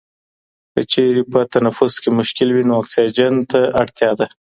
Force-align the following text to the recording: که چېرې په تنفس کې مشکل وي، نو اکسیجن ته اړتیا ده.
که 0.73 0.81
چېرې 0.91 1.23
په 1.31 1.39
تنفس 1.53 1.93
کې 2.01 2.09
مشکل 2.19 2.49
وي، 2.51 2.63
نو 2.69 2.73
اکسیجن 2.81 3.33
ته 3.51 3.59
اړتیا 3.81 4.11
ده. 4.19 4.27